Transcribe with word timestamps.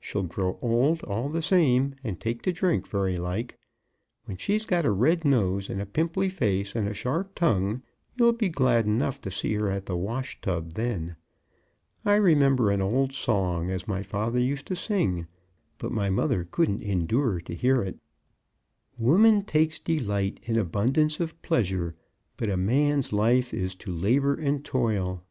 She'll 0.00 0.24
grow 0.24 0.58
old 0.62 1.04
all 1.04 1.28
the 1.28 1.40
same, 1.40 1.94
and 2.02 2.18
take 2.18 2.42
to 2.42 2.52
drink 2.52 2.88
very 2.88 3.16
like. 3.16 3.56
When 4.24 4.36
she's 4.36 4.66
got 4.66 4.84
a 4.84 4.90
red 4.90 5.24
nose 5.24 5.70
and 5.70 5.80
a 5.80 5.86
pimply 5.86 6.28
face, 6.28 6.74
and 6.74 6.88
a 6.88 6.92
sharp 6.92 7.36
tongue, 7.36 7.84
you'd 8.16 8.36
be 8.36 8.48
glad 8.48 8.86
enough 8.86 9.20
to 9.20 9.30
see 9.30 9.54
her 9.54 9.70
at 9.70 9.86
the 9.86 9.96
wash 9.96 10.40
tub 10.40 10.72
then. 10.72 11.14
I 12.04 12.16
remember 12.16 12.72
an 12.72 12.82
old 12.82 13.12
song 13.12 13.70
as 13.70 13.86
my 13.86 14.02
father 14.02 14.40
used 14.40 14.66
to 14.66 14.74
sing, 14.74 15.28
but 15.78 15.92
my 15.92 16.10
mother 16.10 16.42
couldn't 16.42 16.82
endure 16.82 17.38
to 17.42 17.54
hear 17.54 17.80
it. 17.82 18.00
Woman 18.98 19.44
takes 19.44 19.78
delight 19.78 20.40
in 20.42 20.58
abundance 20.58 21.20
of 21.20 21.40
pleasure, 21.42 21.94
But 22.36 22.50
a 22.50 22.56
man's 22.56 23.12
life 23.12 23.54
is 23.54 23.76
to 23.76 23.92
labour 23.94 24.34
and 24.34 24.64
toil. 24.64 25.22